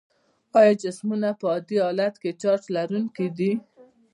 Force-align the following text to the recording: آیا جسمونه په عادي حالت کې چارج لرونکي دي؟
آیا 0.59 0.73
جسمونه 0.83 1.29
په 1.39 1.45
عادي 1.53 1.77
حالت 1.85 2.15
کې 2.21 2.29
چارج 2.41 2.63
لرونکي 2.75 3.27
دي؟ 3.37 3.51